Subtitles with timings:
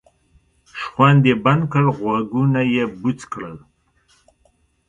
[0.79, 3.55] شخوند یې بند کړ غوږونه یې بوڅ کړل.